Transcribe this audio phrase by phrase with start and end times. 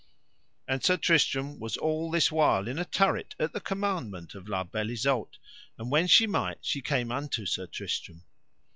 [0.67, 4.63] And Sir Tristram was all this while in a turret at the commandment of La
[4.63, 5.37] Beale Isoud,
[5.77, 8.23] and when she might she came unto Sir Tristram.